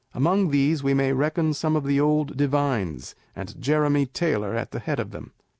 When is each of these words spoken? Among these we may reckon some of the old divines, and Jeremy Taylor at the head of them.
Among 0.15 0.49
these 0.49 0.81
we 0.81 0.95
may 0.95 1.13
reckon 1.13 1.53
some 1.53 1.75
of 1.75 1.83
the 1.83 1.99
old 1.99 2.35
divines, 2.35 3.13
and 3.35 3.61
Jeremy 3.61 4.07
Taylor 4.07 4.55
at 4.55 4.71
the 4.71 4.79
head 4.79 4.99
of 4.99 5.11
them. 5.11 5.33